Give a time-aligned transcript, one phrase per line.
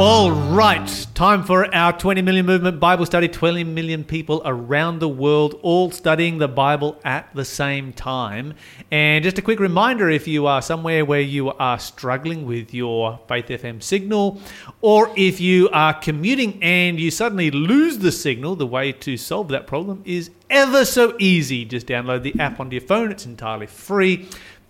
[0.00, 3.26] All right, time for our 20 million movement Bible study.
[3.26, 8.54] 20 million people around the world all studying the Bible at the same time.
[8.92, 13.18] And just a quick reminder if you are somewhere where you are struggling with your
[13.26, 14.40] Faith FM signal,
[14.82, 19.48] or if you are commuting and you suddenly lose the signal, the way to solve
[19.48, 21.64] that problem is ever so easy.
[21.64, 24.28] Just download the app onto your phone, it's entirely free.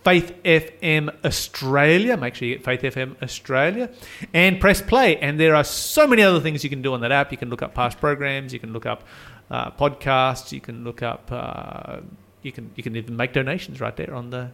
[0.09, 2.17] Faith FM Australia.
[2.17, 3.91] Make sure you get Faith FM Australia
[4.33, 5.17] and press play.
[5.17, 7.31] And there are so many other things you can do on that app.
[7.31, 8.51] You can look up past programs.
[8.51, 9.03] You can look up
[9.51, 10.51] uh, podcasts.
[10.51, 11.31] You can look up.
[11.31, 11.99] Uh,
[12.41, 14.49] you can you can even make donations right there on the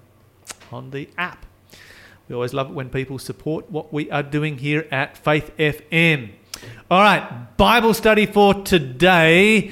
[0.74, 1.46] on the app.
[2.28, 6.32] We always love it when people support what we are doing here at Faith FM.
[6.92, 9.72] All right, Bible study for today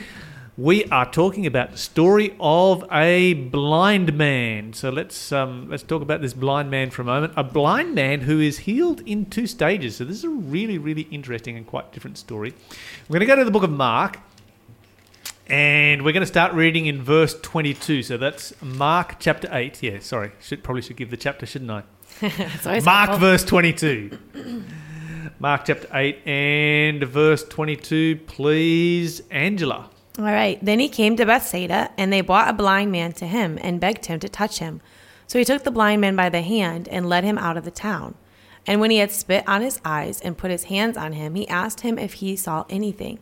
[0.57, 4.73] we are talking about the story of a blind man.
[4.73, 7.33] So let's um, let's talk about this blind man for a moment.
[7.35, 9.95] A blind man who is healed in two stages.
[9.95, 12.53] So this is a really really interesting and quite different story.
[13.09, 14.19] We're going to go to the book of Mark.
[15.45, 18.03] And we're going to start reading in verse 22.
[18.03, 19.83] So that's Mark chapter 8.
[19.83, 20.31] Yeah, sorry.
[20.39, 21.83] Should probably should give the chapter, shouldn't I?
[22.85, 24.17] Mark verse 22.
[25.39, 29.89] Mark chapter 8 and verse 22, please, Angela.
[30.19, 30.63] All right.
[30.63, 34.05] Then he came to Bethsaida, and they brought a blind man to him and begged
[34.05, 34.81] him to touch him.
[35.25, 37.71] So he took the blind man by the hand and led him out of the
[37.71, 38.15] town.
[38.67, 41.47] And when he had spit on his eyes and put his hands on him, he
[41.47, 43.19] asked him if he saw anything.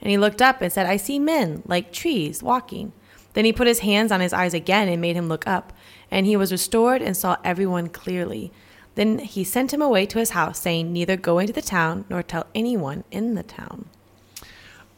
[0.00, 2.92] And he looked up and said, I see men, like trees, walking.
[3.34, 5.72] Then he put his hands on his eyes again and made him look up.
[6.10, 8.52] And he was restored and saw everyone clearly.
[8.94, 12.22] Then he sent him away to his house, saying, Neither go into the town nor
[12.22, 13.86] tell anyone in the town.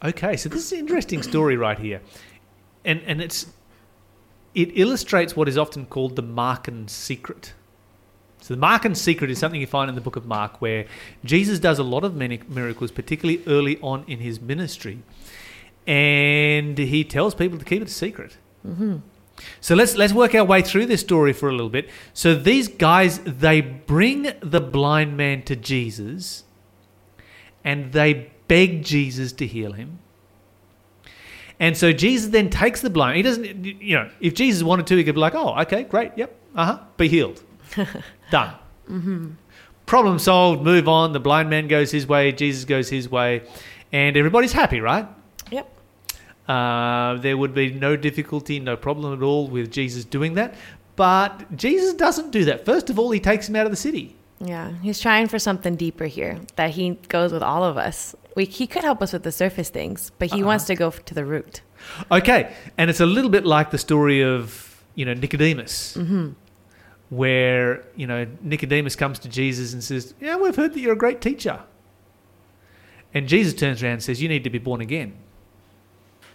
[0.03, 2.01] Okay, so this is an interesting story right here,
[2.83, 3.47] and and it's
[4.53, 7.53] it illustrates what is often called the Markan secret.
[8.41, 10.85] So the Markan secret is something you find in the book of Mark, where
[11.23, 14.99] Jesus does a lot of many miracles, particularly early on in his ministry,
[15.87, 18.37] and he tells people to keep it a secret.
[18.67, 18.97] Mm-hmm.
[19.61, 21.89] So let's let's work our way through this story for a little bit.
[22.13, 26.43] So these guys they bring the blind man to Jesus,
[27.63, 29.99] and they beg Jesus to heal him.
[31.59, 33.17] And so Jesus then takes the blind.
[33.17, 36.11] He doesn't, you know, if Jesus wanted to, he could be like, oh, okay, great,
[36.15, 37.41] yep, uh huh, be healed.
[38.31, 38.55] Done.
[38.89, 39.31] Mm-hmm.
[39.85, 41.13] Problem solved, move on.
[41.13, 43.43] The blind man goes his way, Jesus goes his way,
[43.91, 45.07] and everybody's happy, right?
[45.51, 45.69] Yep.
[46.47, 50.55] Uh, there would be no difficulty, no problem at all with Jesus doing that.
[50.95, 52.65] But Jesus doesn't do that.
[52.65, 54.15] First of all, he takes him out of the city.
[54.43, 58.15] Yeah, he's trying for something deeper here that he goes with all of us.
[58.35, 60.45] We, he could help us with the surface things, but he uh-huh.
[60.45, 61.61] wants to go to the root.
[62.11, 66.31] Okay, and it's a little bit like the story of you know Nicodemus, mm-hmm.
[67.09, 70.97] where you know Nicodemus comes to Jesus and says, "Yeah, we've heard that you're a
[70.97, 71.59] great teacher,"
[73.13, 75.13] and Jesus turns around and says, "You need to be born again."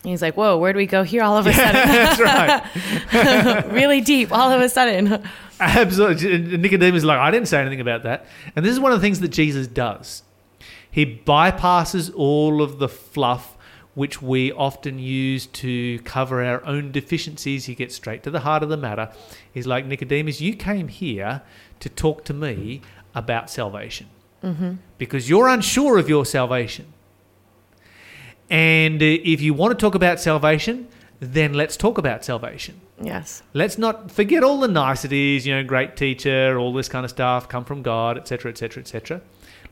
[0.03, 3.67] And he's like, "Whoa, where do we go here all of a sudden?" That's right.
[3.73, 5.23] really deep all of a sudden.
[5.61, 6.57] Absolutely.
[6.57, 8.27] Nicodemus is like, I didn't say anything about that.
[8.55, 10.23] And this is one of the things that Jesus does.
[10.91, 13.57] He bypasses all of the fluff
[13.95, 17.65] which we often use to cover our own deficiencies.
[17.65, 19.11] He gets straight to the heart of the matter.
[19.53, 21.43] He's like, Nicodemus, you came here
[21.81, 22.81] to talk to me
[23.13, 24.07] about salvation
[24.43, 24.75] mm-hmm.
[24.99, 26.93] because you're unsure of your salvation.
[28.49, 30.87] And uh, if you want to talk about salvation,
[31.19, 32.81] then let's talk about salvation.
[33.01, 33.43] Yes.
[33.55, 37.49] Let's not forget all the niceties, you know, great teacher, all this kind of stuff,
[37.49, 39.21] come from God, etc., etc., etc.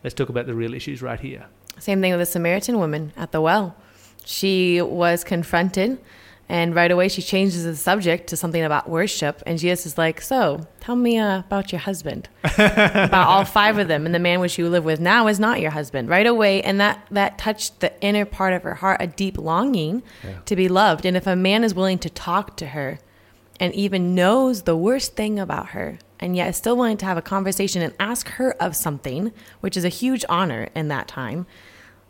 [0.05, 1.47] Let's talk about the real issues right here.
[1.79, 3.77] Same thing with the Samaritan woman at the well.
[4.25, 5.99] She was confronted,
[6.49, 9.43] and right away she changes the subject to something about worship.
[9.47, 13.89] And Jesus is like, So, tell me uh, about your husband, about all five of
[13.89, 14.07] them.
[14.07, 16.09] And the man which you live with now is not your husband.
[16.09, 16.63] Right away.
[16.63, 20.39] And that, that touched the inner part of her heart, a deep longing yeah.
[20.45, 21.05] to be loved.
[21.05, 23.01] And if a man is willing to talk to her
[23.59, 27.17] and even knows the worst thing about her, and yet is still willing to have
[27.17, 31.47] a conversation and ask her of something, which is a huge honor in that time,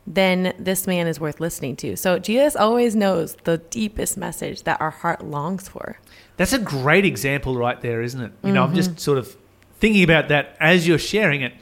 [0.07, 1.97] then this man is worth listening to.
[1.97, 5.99] So Jesus always knows the deepest message that our heart longs for.
[6.37, 8.33] That's a great example right there, isn't it?
[8.45, 8.71] You know, mm-hmm.
[8.71, 9.37] I'm just sort of
[9.81, 11.55] thinking about that as you're sharing it.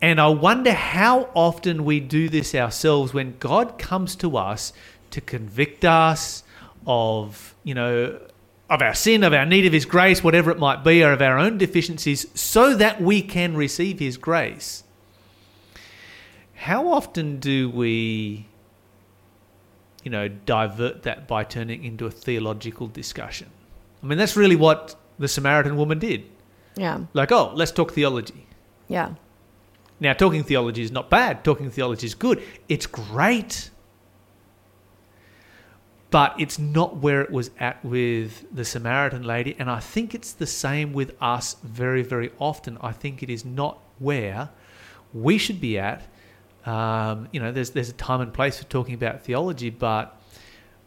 [0.00, 4.72] And I wonder how often we do this ourselves when God comes to us
[5.10, 6.44] to convict us
[6.86, 8.20] of, you know,
[8.70, 11.20] of our sin, of our need of His grace, whatever it might be, or of
[11.20, 14.84] our own deficiencies, so that we can receive His grace.
[16.54, 18.46] How often do we,
[20.04, 23.48] you know, divert that by turning into a theological discussion?
[24.02, 26.24] I mean, that's really what the Samaritan woman did.
[26.76, 27.00] Yeah.
[27.12, 28.46] Like, oh, let's talk theology.
[28.88, 29.14] Yeah.
[29.98, 31.44] Now, talking theology is not bad.
[31.44, 32.42] Talking theology is good.
[32.68, 33.70] It's great.
[36.10, 39.54] But it's not where it was at with the Samaritan lady.
[39.58, 42.78] And I think it's the same with us very, very often.
[42.80, 44.48] I think it is not where
[45.14, 46.08] we should be at.
[46.66, 50.20] Um, you know, there's, there's a time and place for talking about theology, but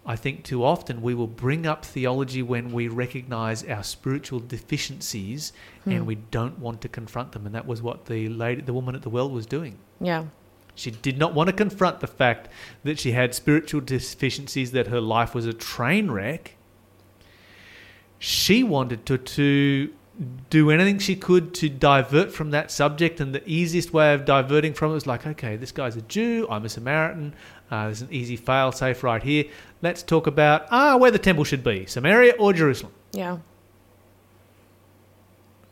[0.06, 5.54] I think too often we will bring up theology when we recognize our spiritual deficiencies
[5.86, 6.06] and Hmm.
[6.06, 7.46] we don't want to confront them.
[7.46, 9.78] And that was what the lady, the woman at the well was doing.
[10.02, 10.26] Yeah.
[10.76, 12.50] She did not want to confront the fact
[12.84, 16.56] that she had spiritual deficiencies, that her life was a train wreck.
[18.18, 19.94] She wanted to, to
[20.50, 24.74] do anything she could to divert from that subject, and the easiest way of diverting
[24.74, 27.34] from it was like, okay, this guy's a Jew, I'm a Samaritan,
[27.70, 29.46] uh, there's an easy fail safe right here.
[29.82, 32.94] Let's talk about ah where the temple should be, Samaria or Jerusalem.
[33.12, 33.38] Yeah.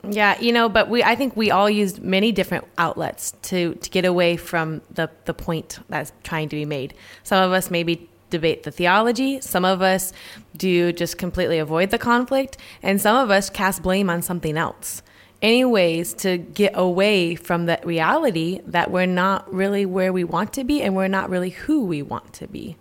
[0.09, 3.89] Yeah, you know, but we I think we all used many different outlets to to
[3.89, 6.93] get away from the the point that's trying to be made.
[7.23, 10.13] Some of us maybe debate the theology, some of us
[10.57, 15.03] do just completely avoid the conflict, and some of us cast blame on something else.
[15.41, 20.53] Any ways to get away from the reality that we're not really where we want
[20.53, 22.77] to be and we're not really who we want to be.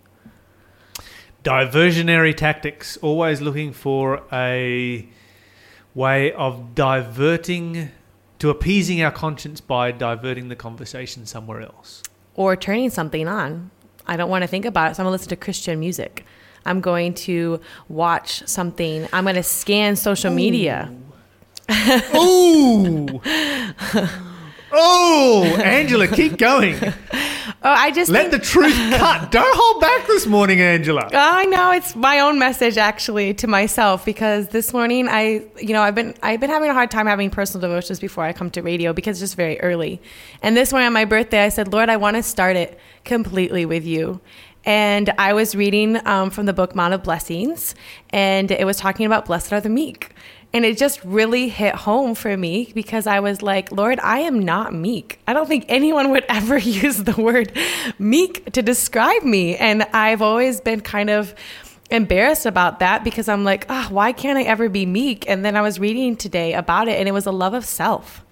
[1.43, 5.07] diversionary tactics, always looking for a
[5.93, 7.91] way of diverting,
[8.39, 12.03] to appeasing our conscience by diverting the conversation somewhere else.
[12.35, 13.69] or turning something on.
[14.07, 16.25] I don't want to think about it, so I'm going to listen to Christian music.
[16.65, 17.59] I'm going to
[17.89, 19.07] watch something.
[19.13, 20.93] I'm going to scan social media.
[22.15, 23.21] Ooh!
[24.71, 26.77] oh, Angela, keep going.
[27.63, 29.29] Oh, I just Let think, the truth cut.
[29.29, 31.07] Don't hold back this morning, Angela.
[31.13, 35.83] I know it's my own message actually to myself because this morning I, you know,
[35.83, 38.63] I've been I've been having a hard time having personal devotions before I come to
[38.63, 40.01] radio because it's just very early.
[40.41, 43.65] And this morning on my birthday, I said, Lord, I want to start it completely
[43.67, 44.21] with you.
[44.65, 47.73] And I was reading um, from the book Mount of Blessings,
[48.11, 50.15] and it was talking about blessed are the meek.
[50.53, 54.43] And it just really hit home for me because I was like, Lord, I am
[54.43, 55.19] not meek.
[55.25, 57.57] I don't think anyone would ever use the word
[57.97, 59.55] meek to describe me.
[59.55, 61.33] And I've always been kind of
[61.89, 65.29] embarrassed about that because I'm like, ah, why can't I ever be meek?
[65.29, 68.23] And then I was reading today about it and it was a love of self.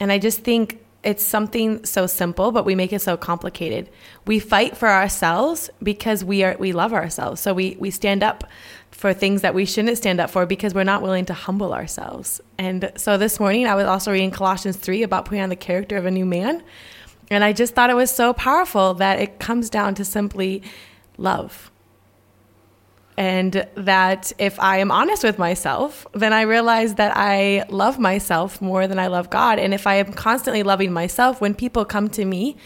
[0.00, 3.88] And I just think it's something so simple, but we make it so complicated.
[4.26, 7.40] We fight for ourselves because we are we love ourselves.
[7.40, 8.44] So we we stand up
[8.96, 12.40] for things that we shouldn't stand up for because we're not willing to humble ourselves.
[12.56, 15.98] And so this morning I was also reading Colossians 3 about putting on the character
[15.98, 16.62] of a new man.
[17.30, 20.62] And I just thought it was so powerful that it comes down to simply
[21.18, 21.70] love.
[23.18, 28.62] And that if I am honest with myself, then I realize that I love myself
[28.62, 29.58] more than I love God.
[29.58, 32.56] And if I am constantly loving myself, when people come to me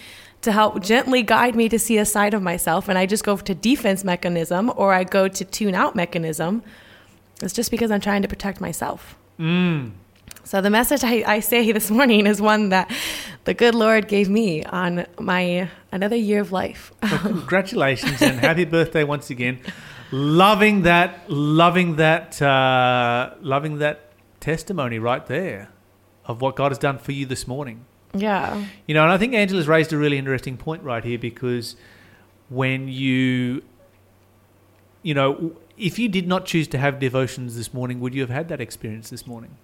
[0.43, 3.37] to help gently guide me to see a side of myself, and I just go
[3.37, 6.63] to defense mechanism or I go to tune out mechanism,
[7.43, 9.17] it's just because I'm trying to protect myself.
[9.39, 9.93] Mm.
[10.45, 12.91] So the message I, I say this morning is one that
[13.45, 16.93] the good Lord gave me on my another year of life.
[17.03, 19.61] Well, congratulations and happy birthday once again.
[20.11, 25.69] Loving that, loving that, uh, loving that testimony right there
[26.25, 27.85] of what God has done for you this morning.
[28.15, 28.65] Yeah.
[28.87, 31.77] You know, and I think Angela's raised a really interesting point right here because
[32.49, 33.63] when you,
[35.03, 38.31] you know, if you did not choose to have devotions this morning, would you have
[38.31, 39.57] had that experience this morning?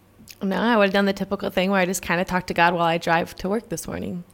[0.42, 2.54] No, I would have done the typical thing where I just kind of talk to
[2.54, 4.24] God while I drive to work this morning.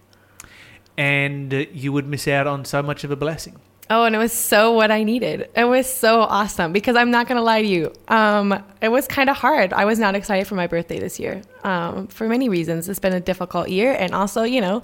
[0.96, 3.60] And uh, you would miss out on so much of a blessing.
[3.94, 5.50] Oh, and it was so what I needed.
[5.54, 7.92] It was so awesome because I'm not going to lie to you.
[8.08, 9.74] Um, it was kind of hard.
[9.74, 12.88] I was not excited for my birthday this year um, for many reasons.
[12.88, 13.92] It's been a difficult year.
[13.92, 14.82] And also, you know,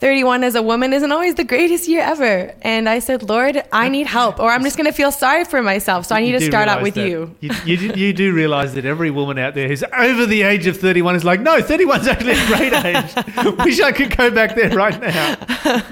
[0.00, 2.54] 31 as a woman isn't always the greatest year ever.
[2.62, 5.60] And I said, Lord, I need help or I'm just going to feel sorry for
[5.62, 6.06] myself.
[6.06, 7.06] So I need to start out with that.
[7.06, 7.36] you.
[7.40, 10.66] You, you, do- you do realize that every woman out there who's over the age
[10.66, 13.56] of 31 is like, no, 31 is actually a great age.
[13.64, 15.82] Wish I could go back there right now.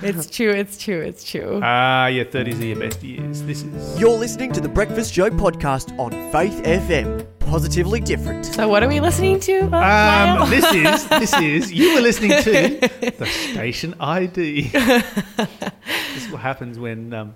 [0.00, 0.50] It's true.
[0.50, 1.00] It's true.
[1.00, 1.60] It's true.
[1.62, 3.42] Ah, your 30s are your best years.
[3.42, 3.98] This is.
[3.98, 7.26] You're listening to the Breakfast Show podcast on Faith FM.
[7.48, 8.44] Positively different.
[8.44, 9.60] So what are we listening to?
[9.72, 10.36] uh?
[10.42, 12.78] Um, this is this is you were listening to
[13.18, 14.68] the station ID.
[14.68, 17.34] this is what happens when um,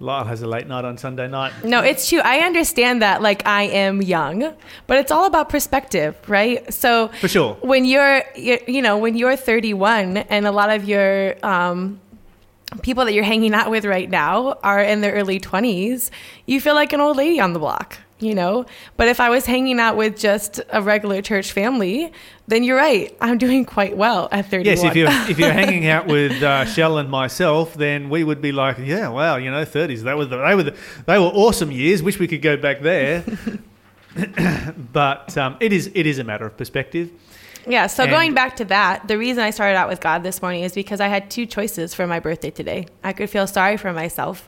[0.00, 1.52] Lyle has a late night on Sunday night.
[1.62, 2.20] No, it's true.
[2.20, 4.54] I understand that, like, I am young,
[4.86, 6.72] but it's all about perspective, right?
[6.72, 7.54] So, For sure.
[7.60, 12.00] when you're, you you know, when you're 31 and a lot of your um,
[12.82, 16.10] people that you're hanging out with right now are in their early 20s,
[16.46, 17.98] you feel like an old lady on the block.
[18.18, 18.66] You know?
[18.96, 22.12] But if I was hanging out with just a regular church family,
[22.46, 23.16] then you're right.
[23.20, 24.64] I'm doing quite well at 31.
[24.64, 28.40] Yes, if you're if you're hanging out with uh, Shell and myself, then we would
[28.40, 30.02] be like, yeah, wow, you know, thirties.
[30.04, 32.02] That was the, they were the, they were awesome years.
[32.02, 33.24] Wish we could go back there.
[34.92, 37.10] but um, it is it is a matter of perspective.
[37.68, 40.40] Yeah, so And- going back to that, the reason I started out with God this
[40.40, 42.86] morning is because I had two choices for my birthday today.
[43.02, 44.46] I could feel sorry for myself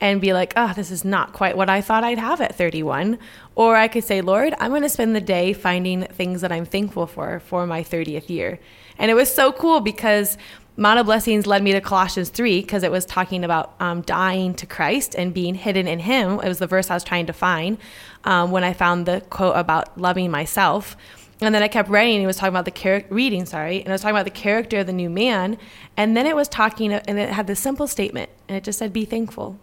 [0.00, 3.18] and be like, oh, this is not quite what I thought I'd have at 31.
[3.54, 6.64] Or I could say, Lord, I'm going to spend the day finding things that I'm
[6.64, 8.60] thankful for for my 30th year.
[8.98, 10.38] And it was so cool because
[10.76, 14.54] Mount of Blessings led me to Colossians 3 because it was talking about um, dying
[14.54, 16.34] to Christ and being hidden in Him.
[16.34, 17.78] It was the verse I was trying to find
[18.22, 20.96] um, when I found the quote about loving myself.
[21.40, 22.22] And then I kept writing.
[22.22, 24.78] It was talking about the character, reading, sorry, and it was talking about the character
[24.78, 25.56] of the new man.
[25.96, 28.92] And then it was talking, and it had this simple statement, and it just said,
[28.92, 29.58] "Be thankful."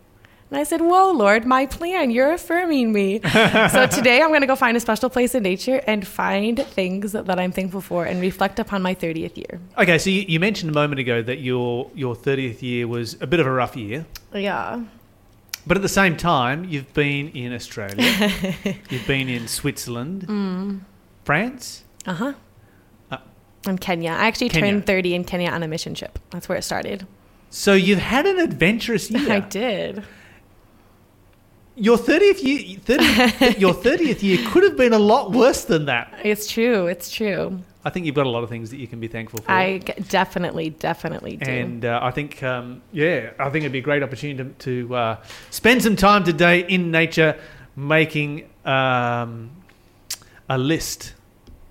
[0.51, 2.11] And I said, "Whoa, Lord, my plan!
[2.11, 5.81] You're affirming me." so today I'm going to go find a special place in nature
[5.87, 9.59] and find things that I'm thankful for, and reflect upon my 30th year.
[9.77, 13.27] Okay, so you, you mentioned a moment ago that your your thirtieth year was a
[13.27, 14.83] bit of a rough year, Yeah,
[15.65, 18.03] but at the same time, you've been in Australia,
[18.91, 20.83] you've been in Switzerland,
[21.23, 21.83] France.
[22.05, 22.33] uh huh.
[23.11, 23.17] Uh,
[23.67, 24.71] in Kenya, I actually Kenya.
[24.73, 26.19] turned 30 in Kenya on a mission trip.
[26.29, 27.07] That's where it started.
[27.49, 29.31] So you've had an adventurous year.
[29.33, 30.03] I did.
[31.77, 36.13] Your thirtieth year, 30, your thirtieth year could have been a lot worse than that.
[36.23, 36.87] It's true.
[36.87, 37.59] It's true.
[37.83, 39.51] I think you've got a lot of things that you can be thankful for.
[39.51, 41.51] I definitely, definitely do.
[41.51, 44.95] and uh, I think, um, yeah, I think it'd be a great opportunity to, to
[44.95, 47.37] uh, spend some time today in nature
[47.75, 49.51] making um,
[50.49, 51.13] a list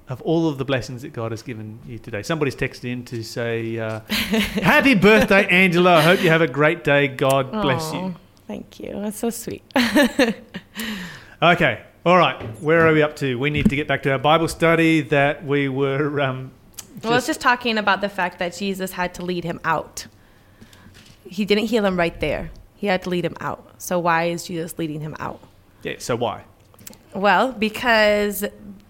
[0.08, 2.23] of all of the blessings that God has given you today.
[2.23, 5.94] Somebody's texted in to say, uh, Happy birthday, Angela.
[5.96, 7.08] I hope you have a great day.
[7.08, 8.14] God bless Aw, you.
[8.46, 8.92] Thank you.
[9.00, 9.62] That's so sweet.
[11.42, 11.82] Okay.
[12.06, 12.40] All right.
[12.62, 13.38] Where are we up to?
[13.38, 16.18] We need to get back to our Bible study that we were.
[16.20, 16.52] Um,
[17.02, 20.06] well, it's just talking about the fact that Jesus had to lead him out.
[21.28, 22.50] He didn't heal him right there.
[22.76, 23.74] He had to lead him out.
[23.76, 25.40] So why is Jesus leading him out?
[25.82, 25.96] yeah.
[25.98, 26.44] So why?
[27.14, 28.44] Well, because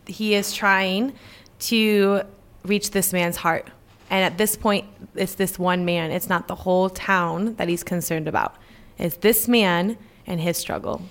[0.06, 1.12] he is trying
[1.60, 2.22] to
[2.64, 3.68] reach this man's heart.
[4.10, 6.12] And at this point, it's this one man.
[6.12, 8.54] It's not the whole town that he's concerned about.
[8.98, 9.96] It's this man
[10.26, 11.02] and his struggle.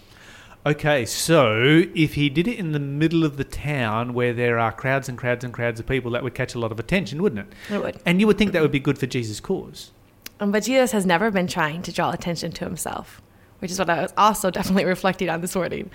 [0.66, 4.72] Okay, so if he did it in the middle of the town where there are
[4.72, 7.48] crowds and crowds and crowds of people, that would catch a lot of attention, wouldn't
[7.48, 7.74] it?
[7.74, 8.00] It would.
[8.06, 9.92] And you would think that would be good for Jesus' cause.
[10.40, 13.22] Um, but Jesus has never been trying to draw attention to himself,
[13.60, 15.92] which is what I was also definitely reflecting on this morning.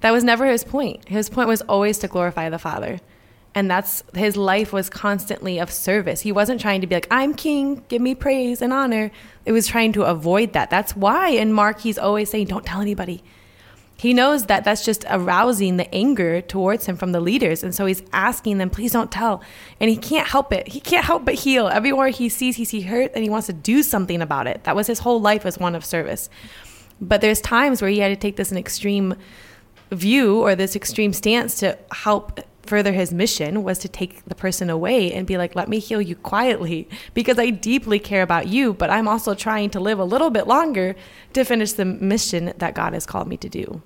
[0.00, 1.08] That was never his point.
[1.08, 3.00] His point was always to glorify the Father.
[3.54, 6.20] And that's his life was constantly of service.
[6.20, 9.10] He wasn't trying to be like, I'm king, give me praise and honor.
[9.46, 10.68] It was trying to avoid that.
[10.68, 13.22] That's why in Mark, he's always saying, Don't tell anybody.
[13.98, 17.62] He knows that that's just arousing the anger towards him from the leaders.
[17.62, 19.42] And so he's asking them, please don't tell.
[19.80, 20.68] And he can't help it.
[20.68, 21.68] He can't help but heal.
[21.68, 24.64] Everywhere he sees, he sees hurt and he wants to do something about it.
[24.64, 26.28] That was his whole life as one of service.
[27.00, 29.14] But there's times where he had to take this an extreme
[29.90, 34.70] view or this extreme stance to help further his mission was to take the person
[34.70, 38.74] away and be like, let me heal you quietly because I deeply care about you,
[38.74, 40.94] but I'm also trying to live a little bit longer
[41.32, 43.82] to finish the mission that God has called me to do.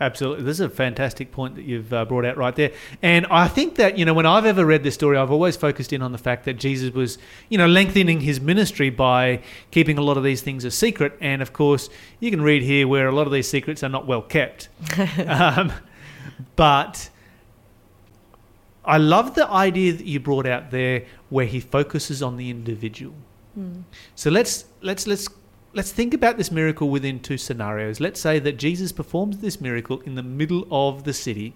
[0.00, 0.44] Absolutely.
[0.44, 2.72] This is a fantastic point that you've uh, brought out right there.
[3.00, 5.92] And I think that, you know, when I've ever read this story, I've always focused
[5.92, 7.16] in on the fact that Jesus was,
[7.48, 9.40] you know, lengthening his ministry by
[9.70, 11.16] keeping a lot of these things a secret.
[11.20, 14.04] And of course, you can read here where a lot of these secrets are not
[14.04, 14.68] well kept.
[15.26, 15.72] um,
[16.56, 17.08] but
[18.84, 23.14] I love the idea that you brought out there where he focuses on the individual.
[23.54, 23.82] Hmm.
[24.14, 25.28] So let's let's let's
[25.72, 28.00] let's think about this miracle within two scenarios.
[28.00, 31.54] Let's say that Jesus performs this miracle in the middle of the city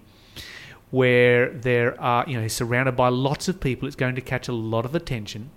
[0.91, 3.87] where there are, you know, he's surrounded by lots of people.
[3.87, 5.51] It's going to catch a lot of attention.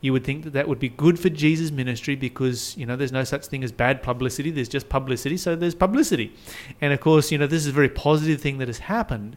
[0.00, 3.12] You would think that that would be good for Jesus' ministry because, you know, there's
[3.12, 4.50] no such thing as bad publicity.
[4.50, 5.36] There's just publicity.
[5.36, 6.34] So there's publicity.
[6.80, 9.36] And of course, you know, this is a very positive thing that has happened.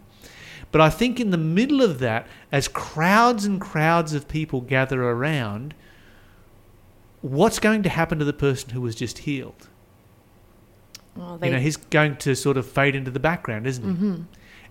[0.72, 5.04] But I think in the middle of that, as crowds and crowds of people gather
[5.04, 5.74] around,
[7.22, 9.68] what's going to happen to the person who was just healed?
[11.16, 13.92] Well, you know, he's going to sort of fade into the background, isn't he?
[13.92, 14.22] Mm-hmm.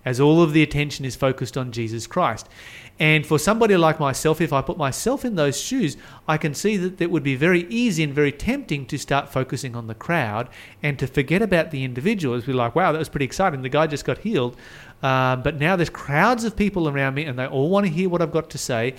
[0.03, 2.49] As all of the attention is focused on Jesus Christ.
[2.99, 6.77] And for somebody like myself, if I put myself in those shoes, I can see
[6.77, 10.49] that it would be very easy and very tempting to start focusing on the crowd
[10.83, 12.45] and to forget about the individuals.
[12.45, 13.63] We're like, wow, that was pretty exciting.
[13.63, 14.55] The guy just got healed.
[15.01, 18.07] Um, but now there's crowds of people around me and they all want to hear
[18.07, 18.93] what I've got to say.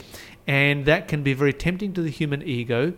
[0.48, 2.94] And that can be very tempting to the human ego.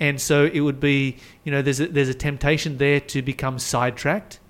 [0.00, 3.58] And so it would be, you know, there's a, there's a temptation there to become
[3.58, 4.40] sidetracked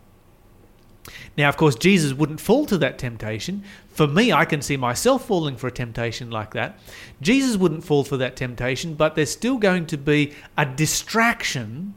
[1.37, 3.65] Now, of course, Jesus wouldn't fall to that temptation.
[3.89, 6.79] For me, I can see myself falling for a temptation like that.
[7.21, 11.95] Jesus wouldn't fall for that temptation, but there's still going to be a distraction,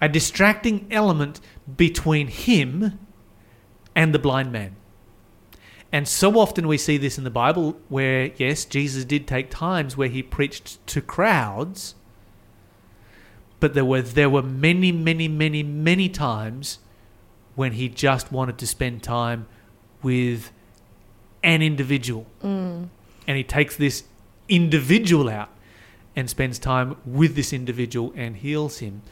[0.00, 1.40] a distracting element
[1.76, 2.98] between him
[3.94, 4.76] and the blind man.
[5.90, 9.96] And so often we see this in the Bible where, yes, Jesus did take times
[9.96, 11.94] where he preached to crowds,
[13.60, 16.78] but there were, there were many, many, many, many times
[17.54, 19.46] when he just wanted to spend time
[20.02, 20.52] with
[21.42, 22.26] an individual.
[22.42, 22.88] Mm.
[23.26, 24.04] And he takes this
[24.48, 25.50] individual out
[26.14, 29.02] and spends time with this individual and heals him.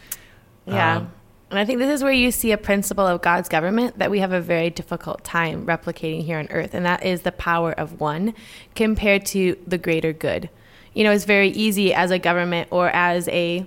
[0.66, 0.98] Yeah.
[0.98, 1.12] Um,
[1.50, 4.20] and I think this is where you see a principle of God's government that we
[4.20, 8.00] have a very difficult time replicating here on earth, and that is the power of
[8.00, 8.34] one
[8.76, 10.48] compared to the greater good.
[10.94, 13.66] You know, it's very easy as a government or as a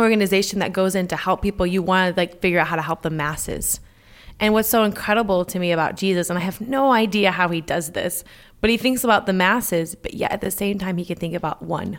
[0.00, 2.82] organization that goes in to help people, you want to like figure out how to
[2.82, 3.80] help the masses.
[4.40, 7.60] And what's so incredible to me about Jesus, and I have no idea how he
[7.60, 8.22] does this,
[8.60, 11.34] but he thinks about the masses, but yet at the same time he can think
[11.34, 11.98] about one.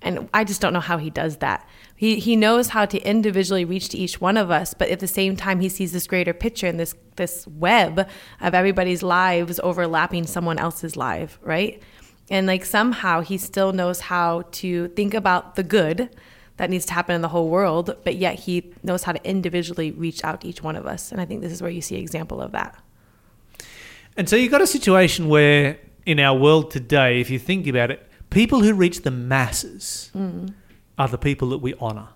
[0.00, 1.66] And I just don't know how he does that.
[1.96, 5.08] He he knows how to individually reach to each one of us, but at the
[5.08, 8.06] same time he sees this greater picture and this this web
[8.40, 11.82] of everybody's lives overlapping someone else's life, right?
[12.30, 16.10] And like somehow he still knows how to think about the good
[16.56, 19.90] that needs to happen in the whole world, but yet he knows how to individually
[19.90, 21.10] reach out to each one of us.
[21.10, 22.76] And I think this is where you see example of that.
[24.16, 27.90] And so you've got a situation where in our world today, if you think about
[27.90, 30.12] it, people who reach the masses
[30.98, 32.08] are the people that we honor.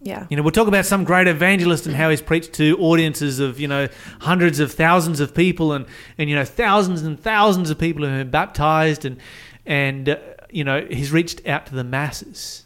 [0.00, 0.26] Yeah.
[0.28, 3.58] You know, we'll talk about some great evangelist and how he's preached to audiences of,
[3.58, 3.88] you know,
[4.20, 5.86] hundreds of thousands of people and,
[6.18, 9.18] and you know, thousands and thousands of people who have been baptized and,
[9.64, 10.16] and uh,
[10.50, 12.63] you know, he's reached out to the masses.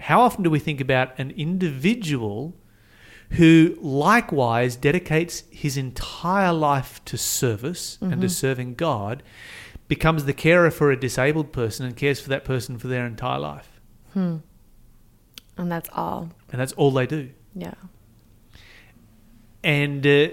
[0.00, 2.54] How often do we think about an individual
[3.32, 9.22] who likewise dedicates his entire life to service and to serving God,
[9.86, 13.38] becomes the carer for a disabled person and cares for that person for their entire
[13.38, 13.80] life?
[14.14, 14.38] Hmm.
[15.56, 16.30] And that's all.
[16.50, 17.30] And that's all they do.
[17.54, 17.74] Yeah.
[19.62, 20.28] And uh,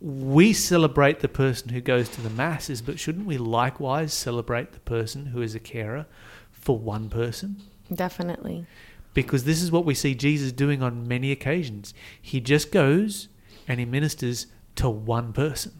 [0.00, 4.80] we celebrate the person who goes to the masses, but shouldn't we likewise celebrate the
[4.80, 6.06] person who is a carer
[6.52, 7.62] for one person?
[7.92, 8.66] Definitely.
[9.14, 11.94] Because this is what we see Jesus doing on many occasions.
[12.20, 13.28] He just goes
[13.66, 15.72] and he ministers to one person.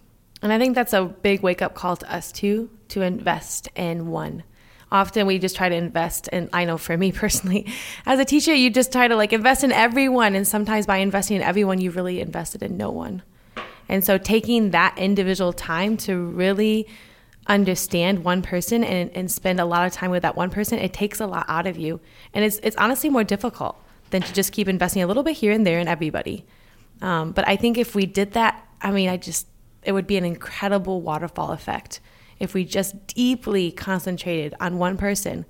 [0.42, 4.08] And I think that's a big wake up call to us too to invest in
[4.08, 4.44] one.
[4.90, 7.66] Often we just try to invest, and I know for me personally,
[8.06, 10.34] as a teacher, you just try to like invest in everyone.
[10.34, 13.22] And sometimes by investing in everyone, you really invested in no one.
[13.88, 16.86] And so taking that individual time to really
[17.48, 20.92] understand one person and, and spend a lot of time with that one person, it
[20.92, 22.00] takes a lot out of you.
[22.34, 23.76] And it's, it's honestly more difficult
[24.10, 26.44] than to just keep investing a little bit here and there in everybody.
[27.00, 29.46] Um, but I think if we did that, I mean, I just,
[29.82, 32.00] it would be an incredible waterfall effect
[32.38, 35.44] if we just deeply concentrated on one person,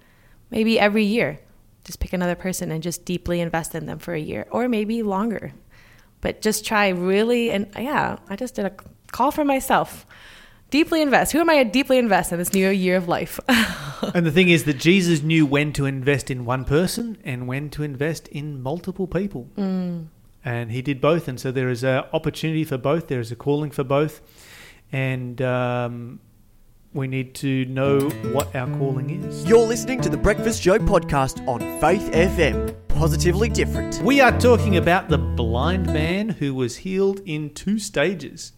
[0.50, 1.40] maybe every year.
[1.84, 5.02] Just pick another person and just deeply invest in them for a year or maybe
[5.02, 5.52] longer.
[6.20, 8.72] But just try really, and yeah, I just did a
[9.12, 10.06] call for myself.
[10.70, 11.33] Deeply invest.
[11.33, 13.40] Who am I to deeply invest in this new year of life?
[14.14, 17.70] and the thing is that Jesus knew when to invest in one person and when
[17.70, 19.48] to invest in multiple people.
[19.57, 21.26] And he did both.
[21.26, 24.20] And so there is an opportunity for both, there is a calling for both.
[24.92, 26.20] And um,
[26.92, 28.00] we need to know
[28.33, 29.46] what our calling is.
[29.46, 32.74] You're listening to the Breakfast Show podcast on Faith FM.
[32.88, 34.02] Positively different.
[34.02, 38.52] We are talking about the blind man who was healed in two stages.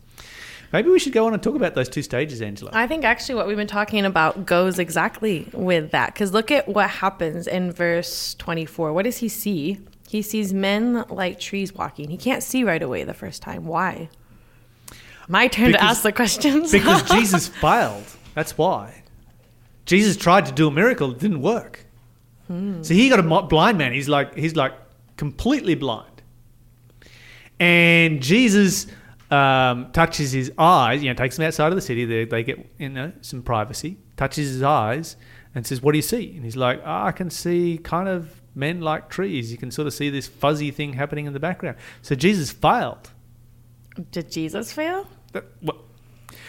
[0.72, 2.70] Maybe we should go on and talk about those two stages, Angela.
[2.72, 6.14] I think actually what we've been talking about goes exactly with that.
[6.14, 8.92] Because look at what happens in verse 24.
[8.92, 9.80] What does he see?
[10.08, 12.10] He sees men like trees walking.
[12.10, 13.64] He can't see right away the first time.
[13.66, 14.08] Why?
[15.28, 16.72] My turn to ask the questions.
[16.72, 18.04] because Jesus failed.
[18.34, 19.02] That's why.
[19.86, 21.84] Jesus tried to do a miracle, it didn't work.
[22.46, 22.82] Hmm.
[22.82, 23.92] So he got a blind man.
[23.92, 24.72] He's like he's like
[25.16, 26.22] completely blind.
[27.58, 28.86] And Jesus
[29.30, 31.02] um, touches his eyes.
[31.02, 32.04] You know, takes him outside of the city.
[32.04, 33.98] They, they get you know some privacy.
[34.16, 35.16] Touches his eyes
[35.54, 38.40] and says, "What do you see?" And he's like, oh, "I can see kind of
[38.54, 39.50] men like trees.
[39.52, 43.10] You can sort of see this fuzzy thing happening in the background." So Jesus failed.
[44.12, 45.06] Did Jesus fail?
[45.32, 45.76] That- what-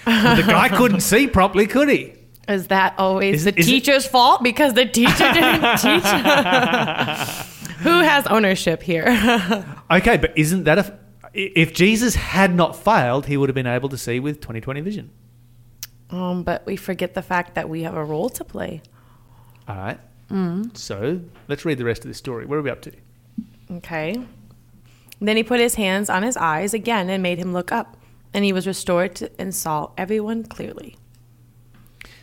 [0.06, 2.14] the guy couldn't see properly, could he?
[2.48, 6.04] Is that always Is the is it- teacher's fault because the teacher didn't teach?
[7.82, 9.06] Who has ownership here?
[9.92, 10.98] Okay, but isn't that a?
[11.34, 15.10] If Jesus had not failed, he would have been able to see with 20/20 vision.
[16.10, 18.82] um, but we forget the fact that we have a role to play.
[19.68, 20.00] All right.
[20.30, 20.76] Mm.
[20.78, 22.46] So let's read the rest of the story.
[22.46, 22.92] Where are we up to?
[23.72, 24.22] Okay.
[25.22, 27.96] Then he put his hands on his eyes again and made him look up.
[28.34, 30.98] And he was restored to, and saw everyone clearly.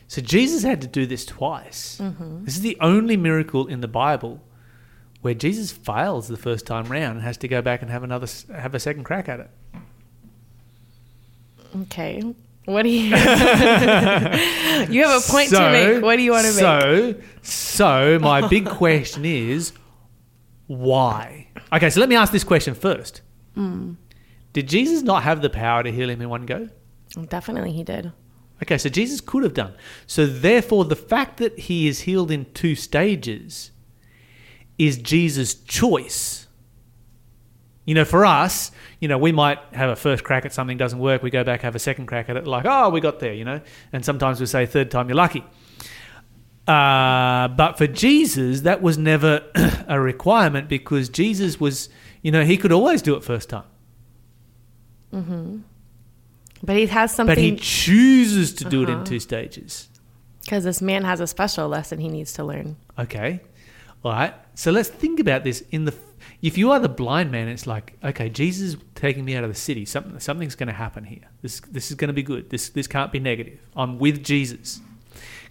[0.07, 2.01] So Jesus had to do this twice.
[2.44, 4.42] This is the only miracle in the Bible
[5.20, 8.26] where Jesus fails the first time round and has to go back and have another
[8.54, 9.50] have a second crack at it.
[11.83, 12.22] Okay.
[12.64, 16.02] What do you You have a point to make.
[16.02, 16.61] What do you want to make?
[16.61, 19.72] So, so my big question is
[20.66, 21.48] why?
[21.72, 23.22] Okay, so let me ask this question first.
[23.54, 23.94] Hmm.
[24.52, 26.68] Did Jesus not have the power to heal him in one go?
[27.28, 28.12] Definitely he did.
[28.62, 29.74] Okay, so Jesus could have done.
[30.07, 33.70] So therefore, the fact that he is healed in two stages
[34.78, 36.46] is Jesus' choice.
[37.84, 40.98] You know, for us, you know, we might have a first crack at something doesn't
[40.98, 41.22] work.
[41.22, 43.44] We go back, have a second crack at it, like, oh, we got there, you
[43.44, 43.60] know.
[43.92, 45.42] And sometimes we say, third time, you're lucky.
[46.66, 49.42] Uh, but for Jesus, that was never
[49.88, 51.88] a requirement because Jesus was,
[52.20, 53.64] you know, he could always do it first time.
[55.10, 55.60] Hmm.
[56.62, 57.34] But he has something.
[57.34, 59.04] But he chooses to do it in Uh-huh.
[59.04, 59.88] two stages.
[60.42, 62.76] because this man has a special lesson he needs to learn.
[62.98, 63.40] Okay.
[64.04, 64.34] Right.
[64.54, 65.94] So let's think about this in the
[66.40, 69.50] if you are the blind man, it's like, okay, Jesus is taking me out of
[69.50, 69.84] the city.
[69.84, 71.28] Something something's going to happen here.
[71.42, 72.50] This this is going to be good.
[72.50, 73.58] This this can't be negative.
[73.76, 74.80] I'm with Jesus.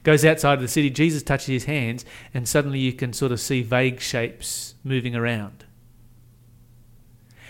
[0.04, 3.42] Goes outside of the city, Jesus touches his hands and suddenly you can sort of
[3.42, 5.66] see vague shapes moving around.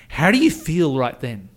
[0.09, 1.49] How do you feel right then?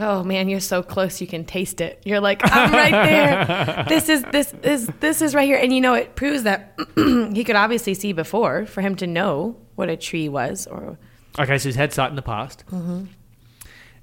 [0.00, 2.00] Oh man, you're so close you can taste it.
[2.04, 3.84] You're like, I'm right there.
[3.88, 5.58] This is this is this is right here.
[5.58, 9.56] And you know, it proves that he could obviously see before for him to know
[9.74, 10.98] what a tree was or
[11.38, 12.64] Okay, so he's had sight in the past.
[12.72, 13.08] And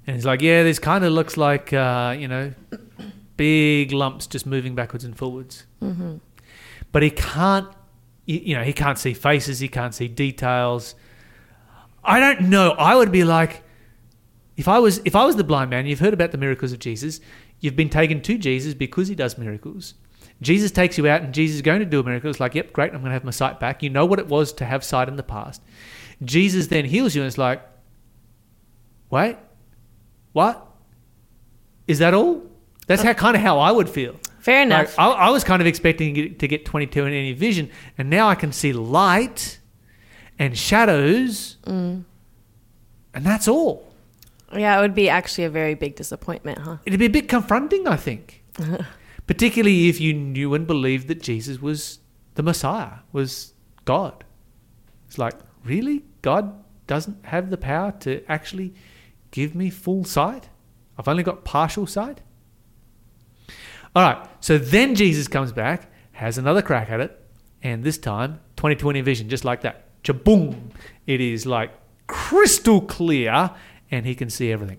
[0.06, 2.52] he's like, yeah, this kind of looks like, uh, you know,
[3.36, 5.66] big lumps just moving backwards and forwards.
[6.92, 7.68] But he can't,
[8.24, 10.94] you know, he can't see faces, he can't see details.
[12.02, 12.70] I don't know.
[12.70, 13.62] I would be like,
[14.58, 16.78] if I was, if I was the blind man, you've heard about the miracles of
[16.80, 17.20] Jesus.
[17.60, 19.94] You've been taken to Jesus because he does miracles.
[20.42, 22.28] Jesus takes you out, and Jesus is going to do a miracle.
[22.30, 23.82] It's like, yep, great, I'm going to have my sight back.
[23.82, 25.62] You know what it was to have sight in the past.
[26.24, 27.62] Jesus then heals you, and it's like,
[29.10, 29.36] wait,
[30.32, 30.66] what?
[31.86, 32.42] Is that all?
[32.86, 34.14] That's how kind of how I would feel.
[34.40, 34.96] fair enough.
[34.96, 38.28] Like, I, I was kind of expecting to get- 22 in any vision, and now
[38.28, 39.58] I can see light
[40.38, 42.04] and shadows, Mm.
[43.14, 43.87] and that's all.
[44.56, 46.78] Yeah, it would be actually a very big disappointment, huh?
[46.86, 48.44] It'd be a bit confronting, I think,
[49.26, 52.00] particularly if you knew and believed that Jesus was
[52.34, 54.24] the Messiah, was God.
[55.06, 55.34] It's like,
[55.64, 56.04] really?
[56.22, 58.74] God doesn't have the power to actually
[59.30, 60.48] give me full sight?
[60.98, 62.20] I've only got partial sight?
[63.94, 67.20] All right, so then Jesus comes back, has another crack at it,
[67.62, 70.02] and this time, 2020 vision, just like that.
[70.02, 70.70] Chaboom!
[71.06, 71.72] It is like
[72.06, 73.50] crystal clear,
[73.90, 74.78] and he can see everything.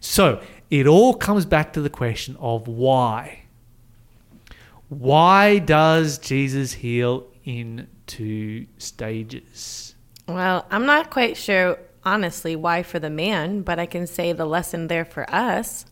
[0.00, 3.42] So it all comes back to the question of why.
[4.88, 9.94] Why does Jesus heal in two stages?
[10.26, 14.46] Well, I'm not quite sure, honestly, why for the man, but I can say the
[14.46, 15.84] lesson there for us.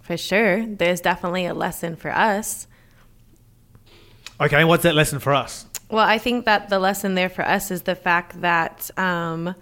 [0.00, 2.66] For sure, there's definitely a lesson for us.
[4.40, 5.66] Okay, what's that lesson for us?
[5.90, 9.54] Well, I think that the lesson there for us is the fact that um,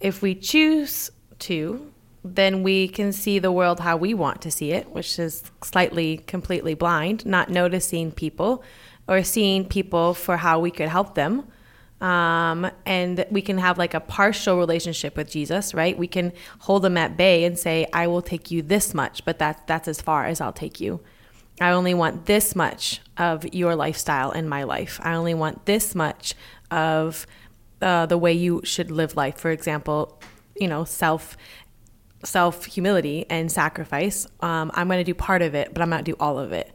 [0.00, 1.92] if we choose to,
[2.24, 6.18] then we can see the world how we want to see it, which is slightly
[6.18, 8.62] completely blind, not noticing people
[9.06, 11.46] or seeing people for how we could help them.
[12.00, 15.98] Um, and we can have like a partial relationship with Jesus, right?
[15.98, 19.38] We can hold them at bay and say, I will take you this much, but
[19.40, 21.00] that, that's as far as I'll take you.
[21.60, 25.00] I only want this much of your lifestyle in my life.
[25.02, 26.34] I only want this much
[26.70, 27.26] of
[27.80, 29.38] uh, the way you should live life.
[29.38, 30.20] For example,
[30.56, 31.36] you know, self
[32.24, 34.26] self humility and sacrifice.
[34.40, 36.72] Um, I'm going to do part of it, but I'm not do all of it.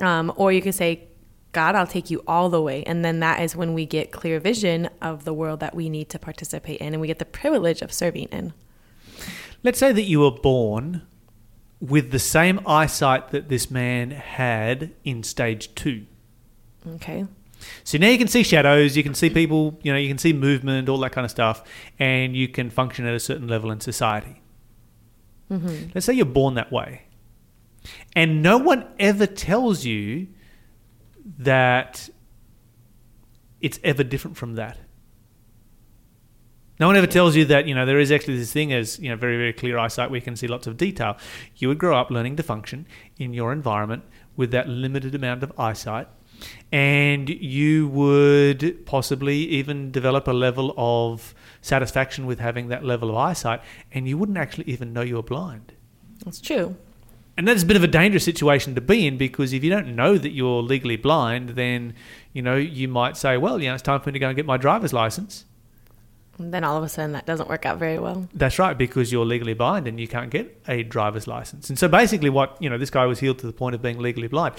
[0.00, 1.08] Um, or you could say,
[1.52, 4.38] God, I'll take you all the way, and then that is when we get clear
[4.38, 7.80] vision of the world that we need to participate in, and we get the privilege
[7.80, 8.52] of serving in.
[9.62, 11.02] Let's say that you were born
[11.80, 16.06] with the same eyesight that this man had in stage two.
[16.86, 17.26] Okay.
[17.84, 20.32] So now you can see shadows, you can see people, you know, you can see
[20.32, 21.62] movement, all that kind of stuff,
[21.98, 24.42] and you can function at a certain level in society.
[25.50, 25.90] Mm-hmm.
[25.94, 27.02] Let's say you're born that way,
[28.14, 30.28] and no one ever tells you
[31.38, 32.08] that
[33.60, 34.78] it's ever different from that.
[36.78, 39.08] No one ever tells you that, you know, there is actually this thing as, you
[39.08, 41.16] know, very, very clear eyesight where you can see lots of detail.
[41.56, 44.04] You would grow up learning to function in your environment
[44.36, 46.06] with that limited amount of eyesight.
[46.72, 53.16] And you would possibly even develop a level of satisfaction with having that level of
[53.16, 53.60] eyesight,
[53.92, 55.72] and you wouldn't actually even know you were blind.
[56.24, 56.76] That's true.
[57.36, 59.94] And that's a bit of a dangerous situation to be in because if you don't
[59.94, 61.94] know that you're legally blind, then
[62.32, 64.36] you know you might say, "Well, you know, it's time for me to go and
[64.36, 65.44] get my driver's license."
[66.38, 68.28] And then all of a sudden, that doesn't work out very well.
[68.34, 71.70] That's right, because you're legally blind and you can't get a driver's license.
[71.70, 73.98] And so basically, what you know, this guy was healed to the point of being
[73.98, 74.54] legally blind.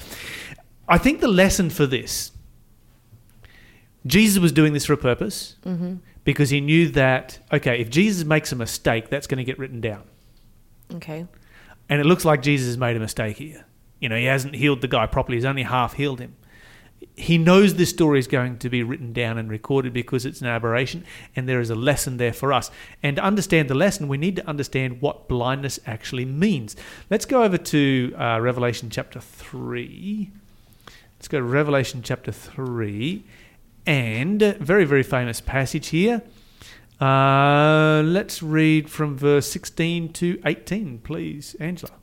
[0.87, 2.31] I think the lesson for this,
[4.05, 5.55] Jesus was doing this for a purpose
[6.23, 9.81] because he knew that okay, if Jesus makes a mistake, that's going to get written
[9.81, 10.03] down.
[10.95, 11.25] Okay.
[11.89, 13.65] And it looks like Jesus has made a mistake here.
[13.99, 16.35] You know, he hasn't healed the guy properly, he's only half healed him.
[17.15, 20.47] He knows this story is going to be written down and recorded because it's an
[20.47, 21.03] aberration,
[21.35, 22.71] and there is a lesson there for us.
[23.03, 26.75] And to understand the lesson, we need to understand what blindness actually means.
[27.09, 30.31] Let's go over to uh, Revelation chapter 3.
[31.17, 33.25] Let's go to Revelation chapter 3.
[33.85, 36.21] And very, very famous passage here.
[37.01, 41.93] Uh, let's read from verse 16 to 18, please, Angela.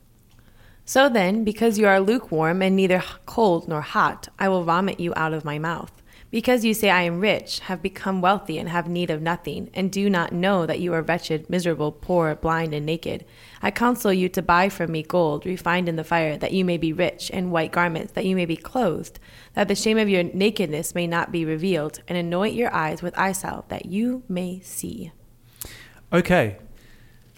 [0.85, 5.13] So then, because you are lukewarm and neither cold nor hot, I will vomit you
[5.17, 6.03] out of my mouth.
[6.35, 9.93] Because you say, I am rich, have become wealthy, and have need of nothing, and
[9.93, 13.25] do not know that you are wretched, miserable, poor, blind, and naked.
[13.63, 16.77] I counsel you to buy from me gold refined in the fire, that you may
[16.77, 19.21] be rich, and white garments, that you may be clothed,
[19.53, 23.17] that the shame of your nakedness may not be revealed, and anoint your eyes with
[23.17, 25.13] eye salve, that you may see.
[26.13, 26.57] Okay.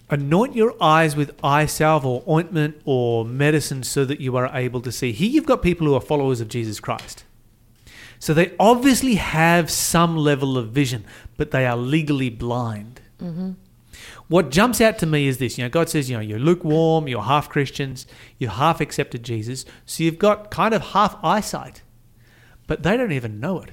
[0.09, 4.81] Anoint your eyes with eye salve or ointment or medicine so that you are able
[4.81, 5.13] to see.
[5.13, 7.26] Here you've got people who are followers of Jesus Christ.
[8.19, 11.05] So they obviously have some level of vision,
[11.37, 13.01] but they are legally blind.
[13.21, 13.53] Mm-hmm.
[14.29, 17.09] What jumps out to me is this you know, God says, you know, you're lukewarm,
[17.09, 18.07] you're half Christians,
[18.39, 21.83] you half accepted Jesus, so you've got kind of half eyesight,
[22.67, 23.71] but they don't even know it.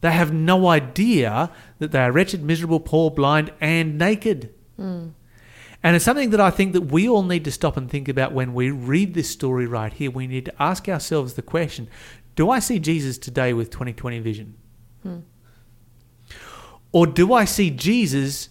[0.00, 4.52] They have no idea that they are wretched, miserable, poor, blind, and naked.
[4.78, 5.12] Mm.
[5.82, 8.32] And it's something that I think that we all need to stop and think about
[8.32, 10.10] when we read this story right here.
[10.10, 11.88] We need to ask ourselves the question
[12.34, 14.56] Do I see Jesus today with 2020 vision?
[15.02, 15.18] Hmm.
[16.92, 18.48] Or do I see Jesus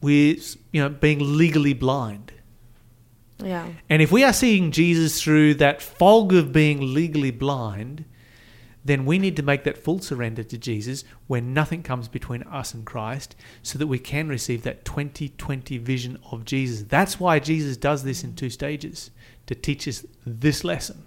[0.00, 2.32] with, you know, being legally blind?
[3.42, 3.68] Yeah.
[3.90, 8.04] And if we are seeing Jesus through that fog of being legally blind,
[8.84, 12.74] then we need to make that full surrender to Jesus where nothing comes between us
[12.74, 16.82] and Christ so that we can receive that 2020 vision of Jesus.
[16.82, 19.10] That's why Jesus does this in two stages
[19.46, 21.02] to teach us this lesson.